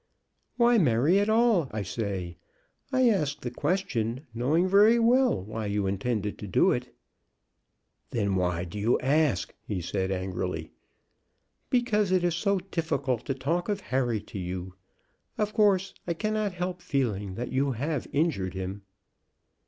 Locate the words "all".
1.29-1.67